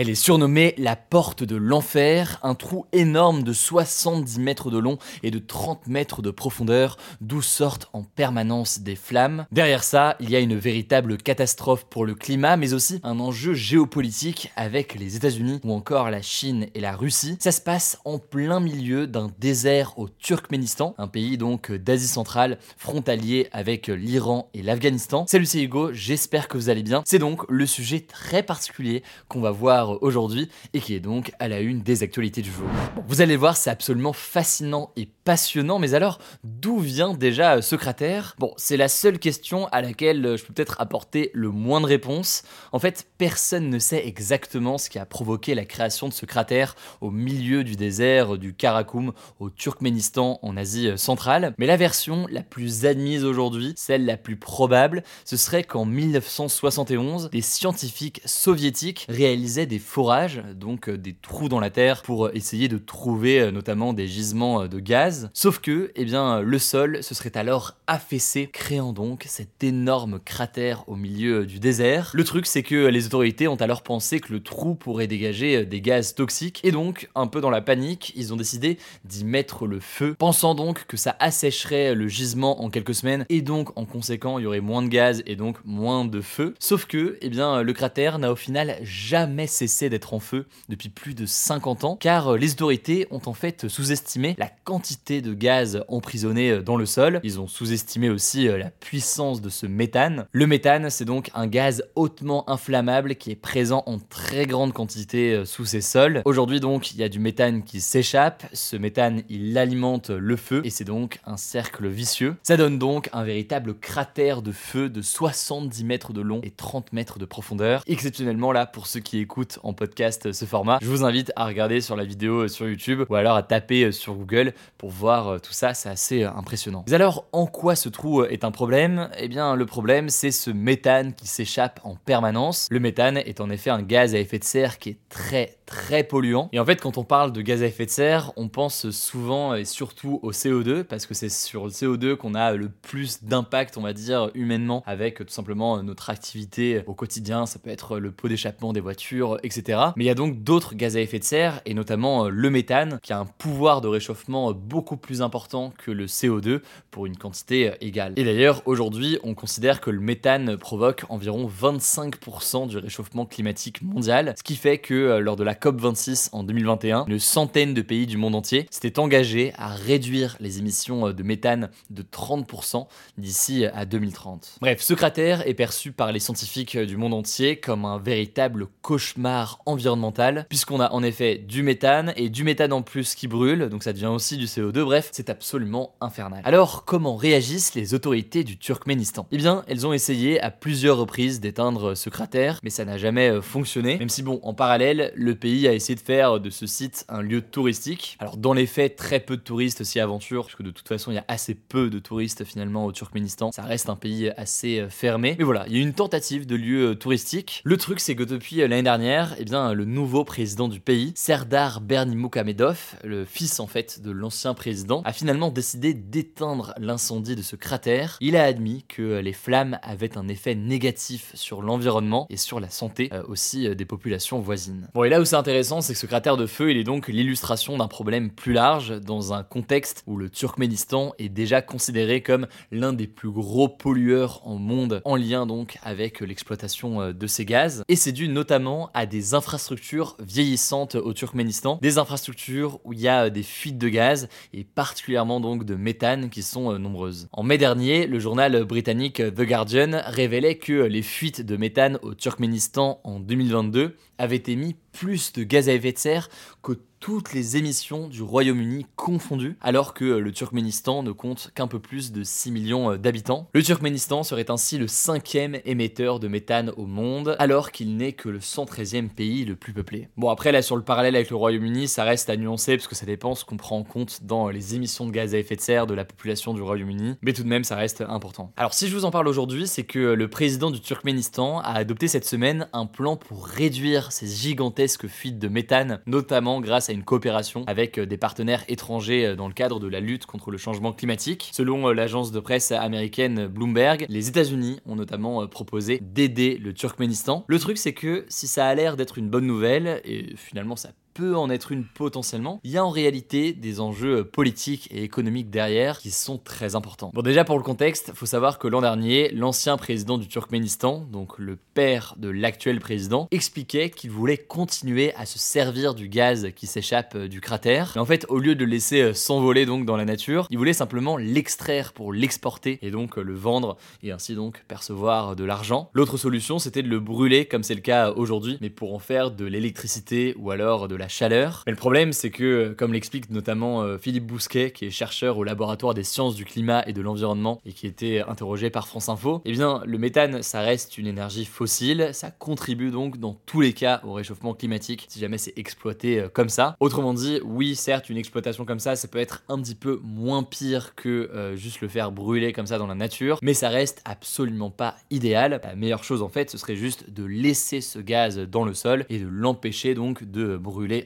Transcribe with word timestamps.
Elle 0.00 0.10
est 0.10 0.14
surnommée 0.14 0.76
la 0.78 0.94
porte 0.94 1.42
de 1.42 1.56
l'enfer, 1.56 2.38
un 2.44 2.54
trou 2.54 2.86
énorme 2.92 3.42
de 3.42 3.52
70 3.52 4.38
mètres 4.38 4.70
de 4.70 4.78
long 4.78 4.96
et 5.24 5.32
de 5.32 5.40
30 5.40 5.88
mètres 5.88 6.22
de 6.22 6.30
profondeur, 6.30 6.96
d'où 7.20 7.42
sortent 7.42 7.88
en 7.92 8.04
permanence 8.04 8.78
des 8.78 8.94
flammes. 8.94 9.46
Derrière 9.50 9.82
ça, 9.82 10.14
il 10.20 10.30
y 10.30 10.36
a 10.36 10.38
une 10.38 10.54
véritable 10.54 11.16
catastrophe 11.16 11.84
pour 11.90 12.06
le 12.06 12.14
climat, 12.14 12.56
mais 12.56 12.74
aussi 12.74 13.00
un 13.02 13.18
enjeu 13.18 13.54
géopolitique 13.54 14.52
avec 14.54 14.94
les 14.94 15.16
États-Unis 15.16 15.58
ou 15.64 15.72
encore 15.72 16.10
la 16.10 16.22
Chine 16.22 16.68
et 16.76 16.80
la 16.80 16.94
Russie. 16.94 17.36
Ça 17.40 17.50
se 17.50 17.60
passe 17.60 17.98
en 18.04 18.20
plein 18.20 18.60
milieu 18.60 19.08
d'un 19.08 19.32
désert 19.40 19.98
au 19.98 20.08
Turkménistan, 20.08 20.94
un 20.98 21.08
pays 21.08 21.38
donc 21.38 21.72
d'Asie 21.72 22.06
centrale, 22.06 22.58
frontalier 22.76 23.48
avec 23.50 23.88
l'Iran 23.88 24.48
et 24.54 24.62
l'Afghanistan. 24.62 25.26
Salut 25.26 25.46
c'est 25.46 25.60
Hugo, 25.60 25.92
j'espère 25.92 26.46
que 26.46 26.56
vous 26.56 26.70
allez 26.70 26.84
bien. 26.84 27.02
C'est 27.04 27.18
donc 27.18 27.42
le 27.48 27.66
sujet 27.66 27.98
très 27.98 28.44
particulier 28.44 29.02
qu'on 29.26 29.40
va 29.40 29.50
voir 29.50 29.87
aujourd'hui 30.00 30.48
et 30.72 30.80
qui 30.80 30.94
est 30.94 31.00
donc 31.00 31.32
à 31.38 31.48
la 31.48 31.60
une 31.60 31.82
des 31.82 32.02
actualités 32.02 32.42
du 32.42 32.50
jour. 32.50 32.66
Vous 33.06 33.20
allez 33.20 33.36
voir, 33.36 33.56
c'est 33.56 33.70
absolument 33.70 34.12
fascinant 34.12 34.92
et 34.96 35.08
passionnant, 35.28 35.78
mais 35.78 35.92
alors 35.92 36.20
d'où 36.42 36.78
vient 36.78 37.12
déjà 37.12 37.60
ce 37.60 37.76
cratère 37.76 38.34
Bon, 38.38 38.54
c'est 38.56 38.78
la 38.78 38.88
seule 38.88 39.18
question 39.18 39.68
à 39.72 39.82
laquelle 39.82 40.38
je 40.38 40.42
peux 40.42 40.54
peut-être 40.54 40.80
apporter 40.80 41.30
le 41.34 41.50
moins 41.50 41.82
de 41.82 41.86
réponses. 41.86 42.44
En 42.72 42.78
fait, 42.78 43.06
personne 43.18 43.68
ne 43.68 43.78
sait 43.78 44.06
exactement 44.06 44.78
ce 44.78 44.88
qui 44.88 44.98
a 44.98 45.04
provoqué 45.04 45.54
la 45.54 45.66
création 45.66 46.08
de 46.08 46.14
ce 46.14 46.24
cratère 46.24 46.76
au 47.02 47.10
milieu 47.10 47.62
du 47.62 47.76
désert 47.76 48.38
du 48.38 48.54
Karakoum 48.54 49.12
au 49.38 49.50
Turkménistan 49.50 50.38
en 50.40 50.56
Asie 50.56 50.96
centrale. 50.96 51.52
Mais 51.58 51.66
la 51.66 51.76
version 51.76 52.26
la 52.30 52.42
plus 52.42 52.86
admise 52.86 53.26
aujourd'hui, 53.26 53.74
celle 53.76 54.06
la 54.06 54.16
plus 54.16 54.36
probable, 54.36 55.02
ce 55.26 55.36
serait 55.36 55.62
qu'en 55.62 55.84
1971, 55.84 57.28
des 57.28 57.42
scientifiques 57.42 58.22
soviétiques 58.24 59.04
réalisaient 59.10 59.66
des 59.66 59.78
forages, 59.78 60.42
donc 60.54 60.88
euh, 60.88 60.96
des 60.96 61.12
trous 61.12 61.50
dans 61.50 61.60
la 61.60 61.68
terre 61.68 62.00
pour 62.00 62.30
essayer 62.30 62.68
de 62.68 62.78
trouver 62.78 63.40
euh, 63.40 63.50
notamment 63.50 63.92
des 63.92 64.08
gisements 64.08 64.62
euh, 64.62 64.68
de 64.68 64.78
gaz. 64.80 65.17
Sauf 65.32 65.58
que, 65.58 65.90
eh 65.94 66.04
bien, 66.04 66.40
le 66.40 66.58
sol 66.58 67.02
se 67.02 67.14
serait 67.14 67.36
alors 67.36 67.76
affaissé, 67.86 68.48
créant 68.52 68.92
donc 68.92 69.24
cet 69.26 69.62
énorme 69.62 70.20
cratère 70.24 70.84
au 70.88 70.96
milieu 70.96 71.46
du 71.46 71.58
désert. 71.58 72.10
Le 72.14 72.24
truc, 72.24 72.46
c'est 72.46 72.62
que 72.62 72.86
les 72.86 73.06
autorités 73.06 73.48
ont 73.48 73.56
alors 73.56 73.82
pensé 73.82 74.20
que 74.20 74.32
le 74.32 74.42
trou 74.42 74.74
pourrait 74.74 75.06
dégager 75.06 75.64
des 75.64 75.80
gaz 75.80 76.14
toxiques, 76.14 76.60
et 76.64 76.72
donc, 76.72 77.08
un 77.14 77.26
peu 77.26 77.40
dans 77.40 77.50
la 77.50 77.60
panique, 77.60 78.12
ils 78.16 78.32
ont 78.32 78.36
décidé 78.36 78.78
d'y 79.04 79.24
mettre 79.24 79.66
le 79.66 79.80
feu, 79.80 80.14
pensant 80.18 80.54
donc 80.54 80.86
que 80.86 80.96
ça 80.96 81.16
assécherait 81.20 81.94
le 81.94 82.08
gisement 82.08 82.62
en 82.62 82.70
quelques 82.70 82.94
semaines, 82.94 83.24
et 83.28 83.42
donc, 83.42 83.76
en 83.76 83.84
conséquent, 83.84 84.38
il 84.38 84.42
y 84.42 84.46
aurait 84.46 84.60
moins 84.60 84.82
de 84.82 84.88
gaz 84.88 85.22
et 85.26 85.36
donc 85.36 85.58
moins 85.64 86.04
de 86.04 86.20
feu. 86.20 86.54
Sauf 86.58 86.86
que, 86.86 87.18
eh 87.20 87.28
bien, 87.28 87.62
le 87.62 87.72
cratère 87.72 88.18
n'a 88.18 88.32
au 88.32 88.36
final 88.36 88.78
jamais 88.82 89.46
cessé 89.46 89.88
d'être 89.88 90.14
en 90.14 90.20
feu 90.20 90.46
depuis 90.68 90.88
plus 90.88 91.14
de 91.14 91.26
50 91.26 91.84
ans, 91.84 91.96
car 91.96 92.28
euh, 92.28 92.38
les 92.38 92.52
autorités 92.52 93.06
ont 93.10 93.20
en 93.26 93.34
fait 93.34 93.68
sous-estimé 93.68 94.34
la 94.38 94.50
quantité 94.64 95.07
de 95.08 95.34
gaz 95.34 95.84
emprisonné 95.88 96.50
euh, 96.50 96.62
dans 96.62 96.76
le 96.76 96.86
sol. 96.86 97.20
Ils 97.22 97.40
ont 97.40 97.46
sous-estimé 97.46 98.10
aussi 98.10 98.48
euh, 98.48 98.58
la 98.58 98.70
puissance 98.70 99.40
de 99.40 99.48
ce 99.48 99.66
méthane. 99.66 100.26
Le 100.32 100.46
méthane, 100.46 100.90
c'est 100.90 101.04
donc 101.04 101.30
un 101.34 101.46
gaz 101.46 101.82
hautement 101.94 102.48
inflammable 102.48 103.14
qui 103.16 103.30
est 103.30 103.36
présent 103.36 103.82
en 103.86 103.98
très 103.98 104.46
grande 104.46 104.72
quantité 104.72 105.42
sous 105.44 105.64
ces 105.64 105.80
sols. 105.80 106.22
Aujourd'hui 106.24 106.60
donc, 106.60 106.92
il 106.92 106.98
y 106.98 107.02
a 107.02 107.08
du 107.08 107.18
méthane 107.18 107.62
qui 107.62 107.80
s'échappe. 107.80 108.44
Ce 108.52 108.76
méthane, 108.76 109.22
il 109.28 109.56
alimente 109.56 110.10
le 110.10 110.36
feu 110.36 110.60
et 110.64 110.70
c'est 110.70 110.84
donc 110.84 111.20
un 111.24 111.36
cercle 111.36 111.88
vicieux. 111.88 112.36
Ça 112.42 112.56
donne 112.56 112.78
donc 112.78 113.08
un 113.12 113.24
véritable 113.24 113.74
cratère 113.74 114.42
de 114.42 114.52
feu 114.52 114.88
de 114.88 115.02
70 115.02 115.84
mètres 115.84 116.12
de 116.12 116.20
long 116.20 116.40
et 116.42 116.50
30 116.50 116.92
mètres 116.92 117.18
de 117.18 117.24
profondeur. 117.24 117.82
Exceptionnellement 117.86 118.52
là, 118.52 118.66
pour 118.66 118.86
ceux 118.86 119.00
qui 119.00 119.18
écoutent 119.18 119.58
en 119.62 119.72
podcast 119.72 120.32
ce 120.32 120.44
format, 120.44 120.78
je 120.82 120.88
vous 120.88 121.04
invite 121.04 121.32
à 121.36 121.46
regarder 121.46 121.80
sur 121.80 121.96
la 121.96 122.04
vidéo 122.04 122.44
euh, 122.44 122.48
sur 122.48 122.68
YouTube 122.68 123.04
ou 123.08 123.14
alors 123.14 123.36
à 123.36 123.42
taper 123.42 123.84
euh, 123.84 123.92
sur 123.92 124.14
Google 124.14 124.52
pour 124.76 124.90
voir 124.98 125.28
euh, 125.28 125.38
tout 125.38 125.52
ça, 125.52 125.74
c'est 125.74 125.88
assez 125.88 126.24
impressionnant. 126.24 126.84
Mais 126.88 126.94
alors, 126.94 127.26
en 127.32 127.46
quoi 127.46 127.76
ce 127.76 127.88
trou 127.88 128.24
est 128.24 128.44
un 128.44 128.50
problème? 128.50 129.08
Eh 129.18 129.28
bien, 129.28 129.54
le 129.54 129.66
problème, 129.66 130.08
c'est 130.08 130.30
ce 130.30 130.50
méthane 130.50 131.14
qui 131.14 131.26
s'échappe 131.26 131.80
en 131.84 131.94
permanence. 131.96 132.68
Le 132.70 132.80
méthane 132.80 133.16
est 133.18 133.40
en 133.40 133.48
effet 133.50 133.70
un 133.70 133.82
gaz 133.82 134.14
à 134.14 134.18
effet 134.18 134.38
de 134.38 134.44
serre 134.44 134.78
qui 134.78 134.90
est 134.90 134.98
très 135.08 135.58
très 135.68 136.02
polluant. 136.02 136.48
Et 136.52 136.58
en 136.58 136.64
fait, 136.64 136.80
quand 136.80 136.96
on 136.96 137.04
parle 137.04 137.30
de 137.30 137.42
gaz 137.42 137.62
à 137.62 137.66
effet 137.66 137.84
de 137.84 137.90
serre, 137.90 138.32
on 138.36 138.48
pense 138.48 138.88
souvent 138.90 139.54
et 139.54 139.66
surtout 139.66 140.18
au 140.22 140.32
CO2, 140.32 140.82
parce 140.82 141.04
que 141.04 141.12
c'est 141.12 141.28
sur 141.28 141.64
le 141.64 141.70
CO2 141.70 142.16
qu'on 142.16 142.34
a 142.34 142.54
le 142.54 142.70
plus 142.70 143.22
d'impact, 143.22 143.76
on 143.76 143.82
va 143.82 143.92
dire, 143.92 144.30
humainement, 144.34 144.82
avec 144.86 145.18
tout 145.18 145.24
simplement 145.28 145.82
notre 145.82 146.08
activité 146.08 146.82
au 146.86 146.94
quotidien. 146.94 147.44
Ça 147.44 147.58
peut 147.58 147.68
être 147.68 147.98
le 147.98 148.10
pot 148.10 148.28
d'échappement 148.28 148.72
des 148.72 148.80
voitures, 148.80 149.38
etc. 149.42 149.78
Mais 149.96 150.04
il 150.04 150.06
y 150.06 150.10
a 150.10 150.14
donc 150.14 150.42
d'autres 150.42 150.74
gaz 150.74 150.96
à 150.96 151.00
effet 151.00 151.18
de 151.18 151.24
serre, 151.24 151.60
et 151.66 151.74
notamment 151.74 152.24
euh, 152.24 152.28
le 152.30 152.48
méthane, 152.48 152.98
qui 153.02 153.12
a 153.12 153.18
un 153.18 153.26
pouvoir 153.26 153.82
de 153.82 153.88
réchauffement 153.88 154.52
beaucoup 154.52 154.77
plus 154.82 155.22
important 155.22 155.72
que 155.78 155.90
le 155.90 156.06
CO2 156.06 156.60
pour 156.90 157.06
une 157.06 157.16
quantité 157.16 157.70
euh, 157.70 157.74
égale. 157.80 158.12
Et 158.16 158.24
d'ailleurs, 158.24 158.62
aujourd'hui, 158.66 159.18
on 159.22 159.34
considère 159.34 159.80
que 159.80 159.90
le 159.90 160.00
méthane 160.00 160.56
provoque 160.56 161.04
environ 161.08 161.48
25% 161.48 162.68
du 162.68 162.78
réchauffement 162.78 163.26
climatique 163.26 163.82
mondial, 163.82 164.34
ce 164.36 164.42
qui 164.42 164.56
fait 164.56 164.78
que 164.78 164.94
euh, 164.94 165.20
lors 165.20 165.36
de 165.36 165.44
la 165.44 165.54
COP26 165.54 166.30
en 166.32 166.42
2021, 166.42 167.06
une 167.06 167.18
centaine 167.18 167.74
de 167.74 167.82
pays 167.82 168.06
du 168.06 168.16
monde 168.16 168.34
entier 168.34 168.66
s'étaient 168.70 168.98
engagés 168.98 169.52
à 169.56 169.68
réduire 169.68 170.36
les 170.40 170.58
émissions 170.58 171.10
de 171.10 171.22
méthane 171.22 171.70
de 171.90 172.02
30% 172.02 172.86
d'ici 173.16 173.64
à 173.66 173.84
2030. 173.84 174.58
Bref, 174.60 174.80
ce 174.80 174.94
cratère 174.94 175.46
est 175.46 175.54
perçu 175.54 175.92
par 175.92 176.12
les 176.12 176.20
scientifiques 176.20 176.76
du 176.76 176.96
monde 176.96 177.14
entier 177.14 177.56
comme 177.56 177.84
un 177.84 177.98
véritable 177.98 178.66
cauchemar 178.82 179.60
environnemental, 179.66 180.46
puisqu'on 180.48 180.80
a 180.80 180.90
en 180.92 181.02
effet 181.02 181.36
du 181.36 181.62
méthane 181.62 182.12
et 182.16 182.28
du 182.28 182.44
méthane 182.44 182.72
en 182.72 182.82
plus 182.82 183.14
qui 183.14 183.28
brûle, 183.28 183.68
donc 183.68 183.82
ça 183.82 183.92
devient 183.92 184.06
aussi 184.06 184.36
du 184.36 184.46
CO2, 184.46 184.67
bref, 184.72 185.10
c'est 185.12 185.30
absolument 185.30 185.94
infernal. 186.00 186.42
Alors, 186.44 186.84
comment 186.84 187.16
réagissent 187.16 187.74
les 187.74 187.94
autorités 187.94 188.44
du 188.44 188.58
Turkménistan? 188.58 189.26
Eh 189.30 189.36
bien, 189.36 189.64
elles 189.68 189.86
ont 189.86 189.92
essayé 189.92 190.40
à 190.40 190.50
plusieurs 190.50 190.98
reprises 190.98 191.40
d'éteindre 191.40 191.94
ce 191.94 192.10
cratère, 192.10 192.60
mais 192.62 192.70
ça 192.70 192.84
n'a 192.84 192.98
jamais 192.98 193.30
euh, 193.30 193.42
fonctionné, 193.42 193.98
même 193.98 194.08
si 194.08 194.22
bon, 194.22 194.40
en 194.42 194.54
parallèle, 194.54 195.12
le 195.14 195.34
pays 195.34 195.68
a 195.68 195.72
essayé 195.72 195.94
de 195.94 196.00
faire 196.00 196.40
de 196.40 196.50
ce 196.50 196.66
site 196.66 197.04
un 197.08 197.22
lieu 197.22 197.40
touristique. 197.40 198.16
Alors, 198.18 198.36
dans 198.36 198.52
les 198.52 198.66
faits, 198.66 198.96
très 198.96 199.20
peu 199.20 199.36
de 199.36 199.42
touristes 199.42 199.84
s'y 199.84 200.00
aventurent, 200.00 200.46
puisque 200.46 200.62
de 200.62 200.70
toute 200.70 200.88
façon, 200.88 201.10
il 201.10 201.14
y 201.14 201.18
a 201.18 201.24
assez 201.28 201.54
peu 201.54 201.90
de 201.90 201.98
touristes 201.98 202.44
finalement 202.44 202.84
au 202.84 202.92
Turkménistan, 202.92 203.52
ça 203.52 203.62
reste 203.62 203.88
un 203.88 203.96
pays 203.96 204.30
assez 204.36 204.80
euh, 204.80 204.88
fermé, 204.88 205.36
mais 205.38 205.44
voilà, 205.44 205.64
il 205.68 205.76
y 205.76 205.80
a 205.80 205.82
une 205.82 205.94
tentative 205.94 206.46
de 206.46 206.56
lieu 206.56 206.90
euh, 206.90 206.94
touristique. 206.94 207.62
Le 207.64 207.76
truc, 207.76 208.00
c'est 208.00 208.14
que 208.14 208.22
depuis 208.22 208.56
l'année 208.56 208.82
dernière, 208.82 209.34
eh 209.38 209.44
bien, 209.44 209.72
le 209.72 209.84
nouveau 209.84 210.24
président 210.24 210.68
du 210.68 210.80
pays, 210.80 211.12
Serdar 211.14 211.80
Berdimuhamedov, 211.80 212.96
le 213.04 213.24
fils 213.24 213.60
en 213.60 213.66
fait 213.66 214.00
de 214.02 214.10
l'ancien 214.10 214.54
président, 214.58 215.02
a 215.04 215.12
finalement 215.12 215.50
décidé 215.50 215.94
d'éteindre 215.94 216.74
l'incendie 216.78 217.36
de 217.36 217.42
ce 217.42 217.56
cratère. 217.56 218.18
Il 218.20 218.36
a 218.36 218.44
admis 218.44 218.84
que 218.88 219.20
les 219.20 219.32
flammes 219.32 219.78
avaient 219.82 220.18
un 220.18 220.28
effet 220.28 220.54
négatif 220.54 221.30
sur 221.34 221.62
l'environnement 221.62 222.26
et 222.28 222.36
sur 222.36 222.60
la 222.60 222.68
santé 222.68 223.08
euh, 223.12 223.22
aussi 223.28 223.66
euh, 223.66 223.74
des 223.74 223.86
populations 223.86 224.40
voisines. 224.40 224.88
Bon, 224.94 225.04
et 225.04 225.08
là 225.08 225.20
où 225.20 225.24
c'est 225.24 225.36
intéressant, 225.36 225.80
c'est 225.80 225.94
que 225.94 225.98
ce 225.98 226.06
cratère 226.06 226.36
de 226.36 226.46
feu, 226.46 226.70
il 226.70 226.76
est 226.76 226.84
donc 226.84 227.08
l'illustration 227.08 227.78
d'un 227.78 227.88
problème 227.88 228.30
plus 228.30 228.52
large 228.52 229.00
dans 229.00 229.32
un 229.32 229.42
contexte 229.42 230.02
où 230.06 230.16
le 230.16 230.28
Turkménistan 230.28 231.12
est 231.18 231.28
déjà 231.28 231.62
considéré 231.62 232.22
comme 232.22 232.46
l'un 232.72 232.92
des 232.92 233.06
plus 233.06 233.30
gros 233.30 233.68
pollueurs 233.68 234.40
en 234.44 234.56
monde, 234.56 235.00
en 235.04 235.16
lien 235.16 235.46
donc 235.46 235.78
avec 235.82 236.20
l'exploitation 236.20 237.00
euh, 237.00 237.12
de 237.12 237.26
ces 237.26 237.44
gaz. 237.44 237.84
Et 237.88 237.96
c'est 237.96 238.12
dû 238.12 238.28
notamment 238.28 238.90
à 238.94 239.06
des 239.06 239.34
infrastructures 239.34 240.16
vieillissantes 240.18 240.96
au 240.96 241.12
Turkménistan, 241.12 241.78
des 241.80 241.98
infrastructures 241.98 242.80
où 242.84 242.92
il 242.92 243.00
y 243.00 243.08
a 243.08 243.26
euh, 243.26 243.30
des 243.30 243.42
fuites 243.42 243.78
de 243.78 243.88
gaz 243.88 244.28
et 244.52 244.64
particulièrement 244.64 245.40
donc 245.40 245.64
de 245.64 245.74
méthane 245.74 246.30
qui 246.30 246.42
sont 246.42 246.72
euh, 246.72 246.78
nombreuses. 246.78 247.28
En 247.32 247.42
mai 247.42 247.58
dernier, 247.58 248.06
le 248.06 248.18
journal 248.18 248.64
britannique 248.64 249.16
The 249.16 249.42
Guardian 249.42 250.02
révélait 250.06 250.56
que 250.56 250.72
les 250.72 251.02
fuites 251.02 251.42
de 251.42 251.56
méthane 251.56 251.98
au 252.02 252.14
Turkménistan 252.14 253.00
en 253.04 253.20
2022 253.20 253.96
avaient 254.18 254.42
émis 254.46 254.76
plus 254.92 255.32
de 255.32 255.44
gaz 255.44 255.68
à 255.68 255.74
effet 255.74 255.92
de 255.92 255.98
serre 255.98 256.28
que 256.62 256.72
toutes 257.00 257.32
les 257.32 257.56
émissions 257.56 258.08
du 258.08 258.22
Royaume-Uni 258.22 258.86
confondues, 258.96 259.56
alors 259.60 259.94
que 259.94 260.04
le 260.04 260.32
Turkménistan 260.32 261.02
ne 261.02 261.12
compte 261.12 261.50
qu'un 261.54 261.68
peu 261.68 261.78
plus 261.78 262.12
de 262.12 262.22
6 262.24 262.50
millions 262.50 262.92
euh, 262.92 262.96
d'habitants. 262.98 263.48
Le 263.54 263.62
Turkménistan 263.62 264.22
serait 264.22 264.50
ainsi 264.50 264.78
le 264.78 264.88
cinquième 264.88 265.58
émetteur 265.64 266.20
de 266.20 266.28
méthane 266.28 266.72
au 266.76 266.86
monde, 266.86 267.36
alors 267.38 267.70
qu'il 267.70 267.96
n'est 267.96 268.12
que 268.12 268.28
le 268.28 268.40
113e 268.40 269.08
pays 269.08 269.44
le 269.44 269.56
plus 269.56 269.72
peuplé. 269.72 270.08
Bon 270.16 270.30
après 270.30 270.52
là 270.52 270.62
sur 270.62 270.76
le 270.76 270.82
parallèle 270.82 271.14
avec 271.14 271.30
le 271.30 271.36
Royaume-Uni, 271.36 271.88
ça 271.88 272.04
reste 272.04 272.30
à 272.30 272.36
nuancer 272.36 272.76
parce 272.76 272.88
que 272.88 272.94
ça 272.94 273.06
dépend 273.06 273.34
ce 273.34 273.44
qu'on 273.44 273.56
prend 273.56 273.78
en 273.78 273.84
compte 273.84 274.24
dans 274.24 274.48
les 274.48 274.74
émissions 274.74 275.06
de 275.06 275.12
gaz 275.12 275.34
à 275.34 275.38
effet 275.38 275.56
de 275.56 275.60
serre 275.60 275.86
de 275.86 275.94
la 275.94 276.04
population 276.04 276.54
du 276.54 276.62
Royaume-Uni, 276.62 277.16
mais 277.22 277.32
tout 277.32 277.42
de 277.42 277.48
même 277.48 277.64
ça 277.64 277.76
reste 277.76 278.02
important. 278.08 278.52
Alors 278.56 278.74
si 278.74 278.88
je 278.88 278.96
vous 278.96 279.04
en 279.04 279.10
parle 279.10 279.28
aujourd'hui, 279.28 279.66
c'est 279.66 279.84
que 279.84 279.98
le 279.98 280.28
président 280.28 280.70
du 280.70 280.80
Turkménistan 280.80 281.60
a 281.60 281.72
adopté 281.72 282.08
cette 282.08 282.24
semaine 282.24 282.68
un 282.72 282.86
plan 282.86 283.16
pour 283.16 283.46
réduire 283.46 284.12
ces 284.12 284.26
gigantesques 284.26 285.06
fuites 285.06 285.38
de 285.38 285.48
méthane, 285.48 286.00
notamment 286.06 286.60
grâce 286.60 286.87
à 286.88 286.92
une 286.92 287.04
coopération 287.04 287.64
avec 287.66 287.98
euh, 287.98 288.06
des 288.06 288.16
partenaires 288.16 288.64
étrangers 288.68 289.26
euh, 289.26 289.36
dans 289.36 289.48
le 289.48 289.54
cadre 289.54 289.80
de 289.80 289.88
la 289.88 290.00
lutte 290.00 290.26
contre 290.26 290.50
le 290.50 290.58
changement 290.58 290.92
climatique. 290.92 291.50
Selon 291.52 291.88
euh, 291.88 291.92
l'agence 291.92 292.32
de 292.32 292.40
presse 292.40 292.72
américaine 292.72 293.46
Bloomberg, 293.46 294.06
les 294.08 294.28
États-Unis 294.28 294.80
ont 294.86 294.96
notamment 294.96 295.46
proposé 295.46 295.98
d'aider 296.00 296.58
le 296.58 296.72
Turkménistan. 296.72 297.44
Le 297.46 297.58
truc 297.58 297.78
c'est 297.78 297.94
que 297.94 298.24
si 298.28 298.46
ça 298.46 298.66
a 298.66 298.74
l'air 298.74 298.96
d'être 298.96 299.18
une 299.18 299.28
bonne 299.28 299.46
nouvelle, 299.46 300.00
et 300.04 300.34
finalement 300.36 300.76
ça 300.76 300.90
peut 301.18 301.36
en 301.36 301.50
être 301.50 301.72
une 301.72 301.84
potentiellement, 301.84 302.60
il 302.62 302.70
y 302.70 302.76
a 302.76 302.84
en 302.84 302.90
réalité 302.90 303.52
des 303.52 303.80
enjeux 303.80 304.22
politiques 304.22 304.88
et 304.92 305.02
économiques 305.02 305.50
derrière 305.50 305.98
qui 305.98 306.12
sont 306.12 306.38
très 306.38 306.76
importants. 306.76 307.10
Bon 307.12 307.22
déjà 307.22 307.42
pour 307.42 307.56
le 307.56 307.64
contexte, 307.64 308.12
faut 308.14 308.24
savoir 308.24 308.60
que 308.60 308.68
l'an 308.68 308.82
dernier, 308.82 309.32
l'ancien 309.32 309.76
président 309.76 310.16
du 310.16 310.28
Turkménistan, 310.28 311.04
donc 311.10 311.36
le 311.40 311.56
père 311.74 312.14
de 312.18 312.28
l'actuel 312.28 312.78
président, 312.78 313.26
expliquait 313.32 313.90
qu'il 313.90 314.12
voulait 314.12 314.36
continuer 314.36 315.12
à 315.16 315.26
se 315.26 315.40
servir 315.40 315.96
du 315.96 316.08
gaz 316.08 316.50
qui 316.54 316.68
s'échappe 316.68 317.16
euh, 317.16 317.26
du 317.26 317.40
cratère. 317.40 317.90
Mais 317.96 318.00
en 318.00 318.06
fait, 318.06 318.24
au 318.28 318.38
lieu 318.38 318.54
de 318.54 318.64
le 318.64 318.70
laisser 318.70 319.00
euh, 319.00 319.12
s'envoler 319.12 319.66
donc 319.66 319.86
dans 319.86 319.96
la 319.96 320.04
nature, 320.04 320.46
il 320.50 320.58
voulait 320.58 320.72
simplement 320.72 321.16
l'extraire 321.16 321.94
pour 321.94 322.12
l'exporter 322.12 322.78
et 322.80 322.92
donc 322.92 323.18
euh, 323.18 323.22
le 323.22 323.34
vendre 323.34 323.76
et 324.04 324.12
ainsi 324.12 324.36
donc 324.36 324.62
percevoir 324.68 325.34
de 325.34 325.42
l'argent. 325.42 325.90
L'autre 325.94 326.16
solution, 326.16 326.60
c'était 326.60 326.84
de 326.84 326.88
le 326.88 327.00
brûler 327.00 327.46
comme 327.46 327.64
c'est 327.64 327.74
le 327.74 327.80
cas 327.80 328.12
aujourd'hui, 328.12 328.56
mais 328.60 328.70
pour 328.70 328.94
en 328.94 329.00
faire 329.00 329.32
de 329.32 329.46
l'électricité 329.46 330.36
ou 330.38 330.52
alors 330.52 330.86
de 330.86 330.94
la 330.94 331.07
chaleur. 331.08 331.62
Mais 331.66 331.72
le 331.72 331.78
problème, 331.78 332.12
c'est 332.12 332.30
que, 332.30 332.74
comme 332.76 332.92
l'explique 332.92 333.30
notamment 333.30 333.82
euh, 333.82 333.98
Philippe 333.98 334.26
Bousquet, 334.26 334.70
qui 334.70 334.86
est 334.86 334.90
chercheur 334.90 335.38
au 335.38 335.44
laboratoire 335.44 335.94
des 335.94 336.04
sciences 336.04 336.34
du 336.34 336.44
climat 336.44 336.82
et 336.86 336.92
de 336.92 337.00
l'environnement 337.00 337.60
et 337.66 337.72
qui 337.72 337.86
était 337.86 338.22
interrogé 338.28 338.70
par 338.70 338.86
France 338.86 339.08
Info, 339.08 339.42
eh 339.44 339.52
bien, 339.52 339.82
le 339.84 339.98
méthane, 339.98 340.42
ça 340.42 340.60
reste 340.60 340.98
une 340.98 341.06
énergie 341.06 341.44
fossile, 341.44 342.10
ça 342.12 342.30
contribue 342.30 342.90
donc 342.90 343.18
dans 343.18 343.36
tous 343.46 343.60
les 343.60 343.72
cas 343.72 344.00
au 344.04 344.12
réchauffement 344.12 344.54
climatique 344.54 345.06
si 345.08 345.18
jamais 345.20 345.38
c'est 345.38 345.56
exploité 345.56 346.20
euh, 346.20 346.28
comme 346.28 346.48
ça. 346.48 346.76
Autrement 346.80 347.14
dit, 347.14 347.40
oui, 347.44 347.74
certes, 347.74 348.10
une 348.10 348.16
exploitation 348.16 348.64
comme 348.64 348.80
ça, 348.80 348.96
ça 348.96 349.08
peut 349.08 349.18
être 349.18 349.42
un 349.48 349.60
petit 349.60 349.74
peu 349.74 350.00
moins 350.02 350.42
pire 350.42 350.94
que 350.94 351.08
euh, 351.34 351.56
juste 351.56 351.80
le 351.80 351.88
faire 351.88 352.12
brûler 352.12 352.52
comme 352.52 352.66
ça 352.66 352.78
dans 352.78 352.86
la 352.86 352.94
nature, 352.94 353.38
mais 353.42 353.54
ça 353.54 353.68
reste 353.68 354.02
absolument 354.04 354.70
pas 354.70 354.96
idéal. 355.10 355.60
La 355.62 355.76
meilleure 355.76 356.04
chose 356.04 356.22
en 356.22 356.28
fait, 356.28 356.50
ce 356.50 356.58
serait 356.58 356.76
juste 356.76 357.10
de 357.10 357.24
laisser 357.24 357.80
ce 357.80 357.98
gaz 357.98 358.38
dans 358.38 358.64
le 358.64 358.74
sol 358.74 359.04
et 359.08 359.18
de 359.18 359.26
l'empêcher 359.26 359.94
donc 359.94 360.24
de 360.24 360.56
brûler 360.56 360.97